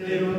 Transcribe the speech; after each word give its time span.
Amen. 0.00 0.37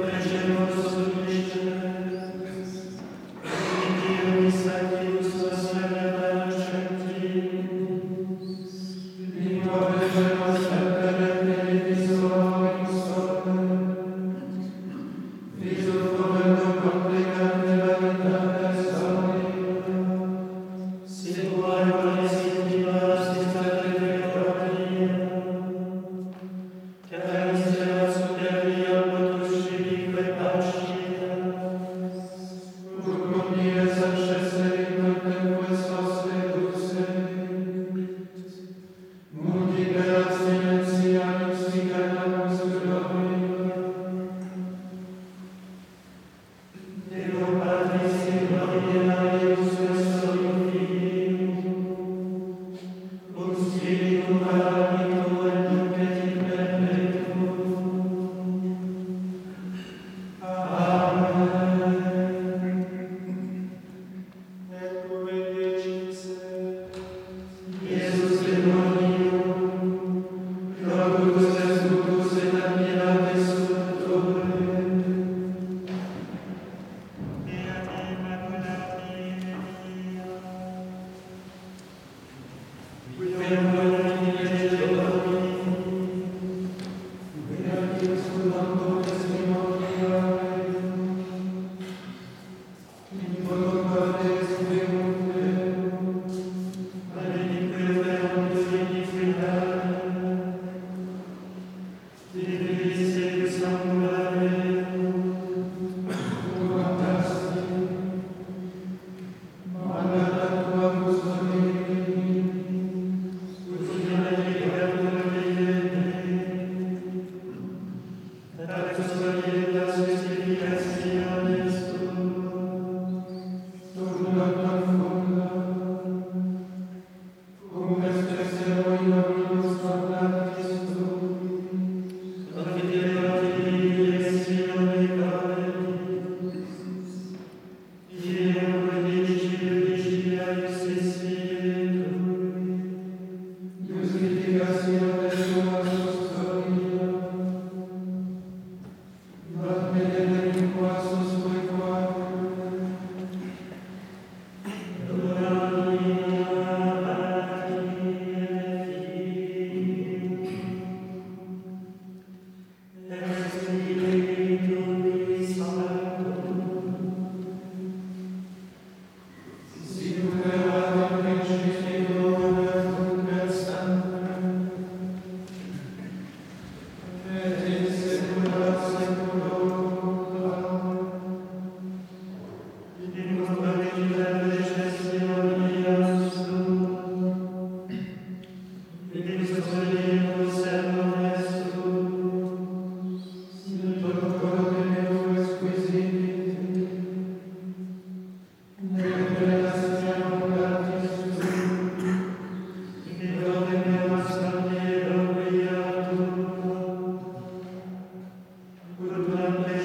Considerăm 208.99 209.25
lumina 209.27 209.47
venirea 209.49 209.78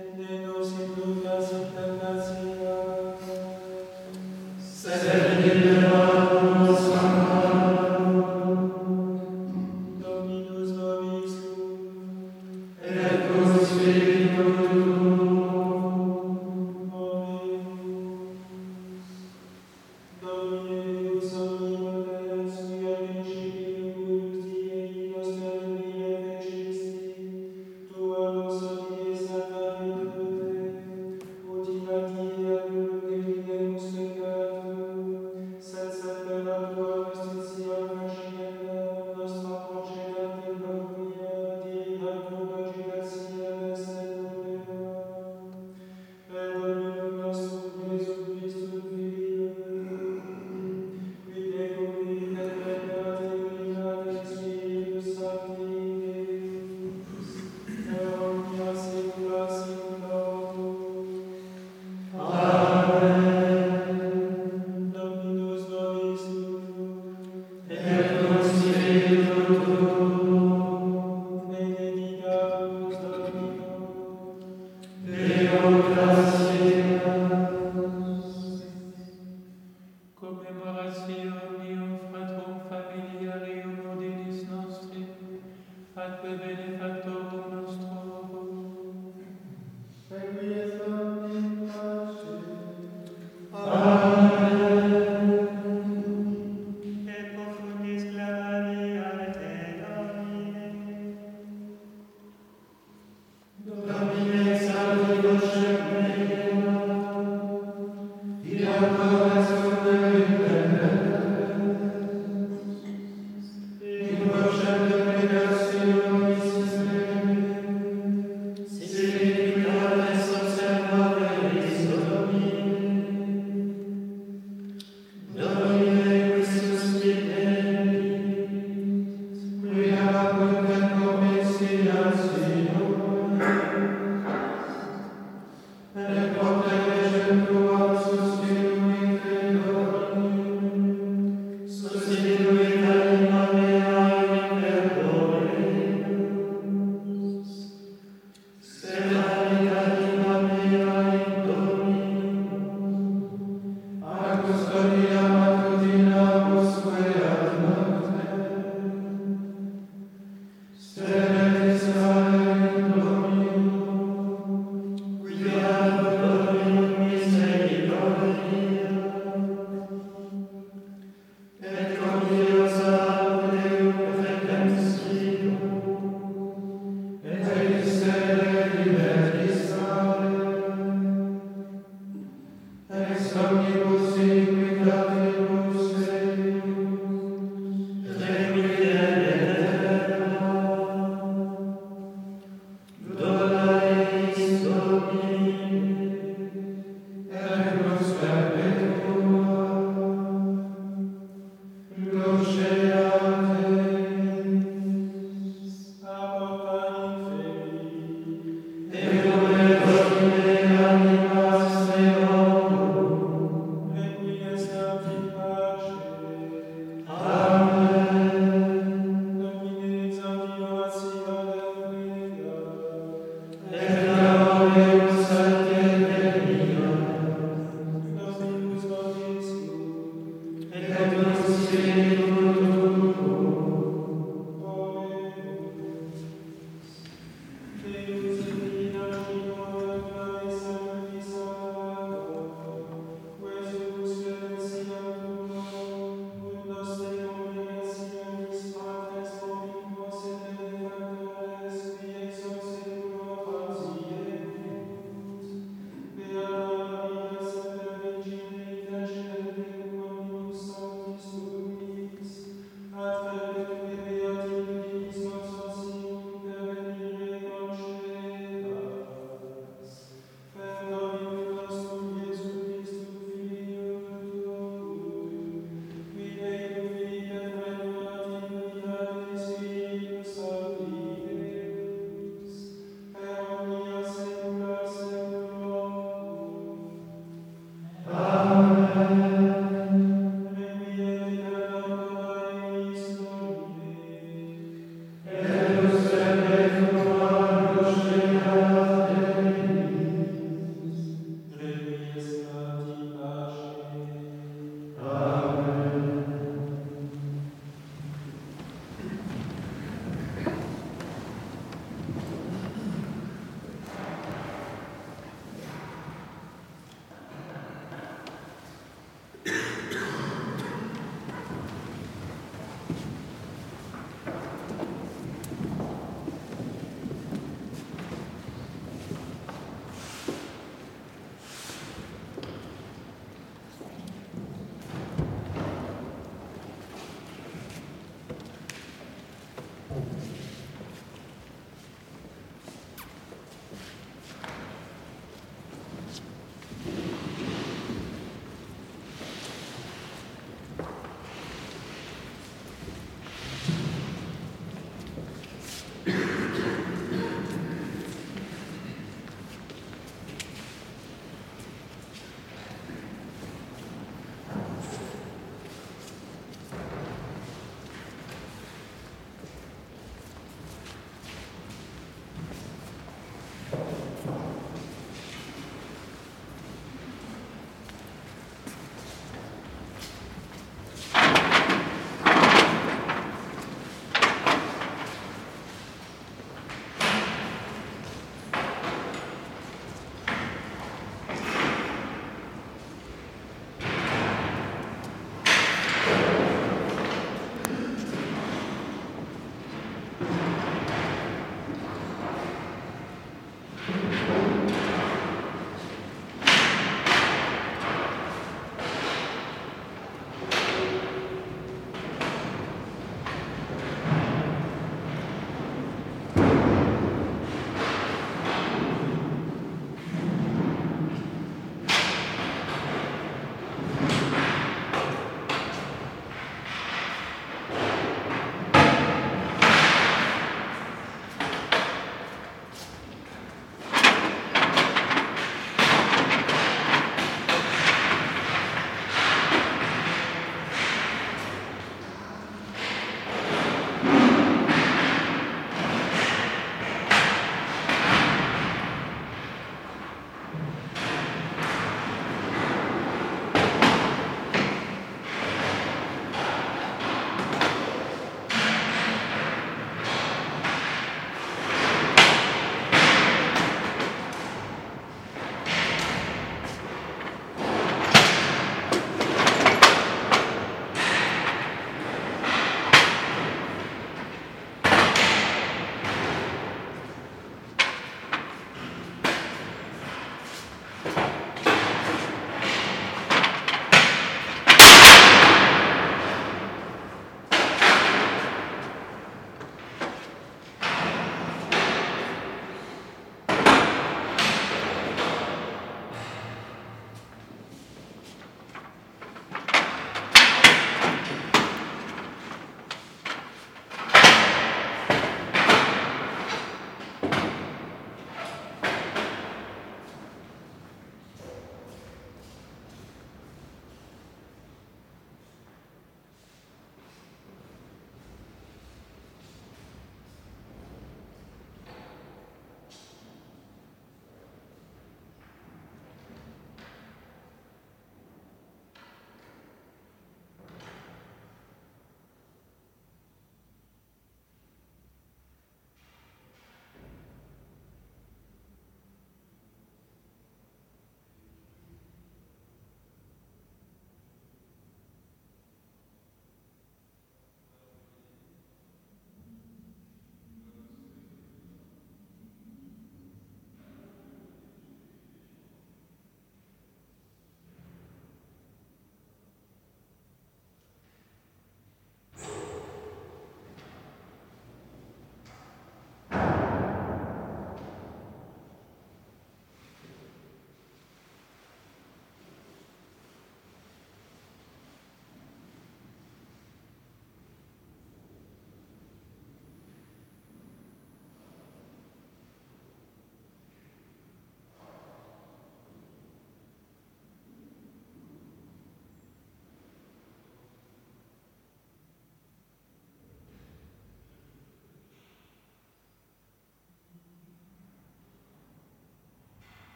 and 0.00 0.18
then 0.18 0.39